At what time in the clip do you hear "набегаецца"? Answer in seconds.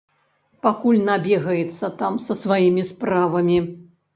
1.09-1.91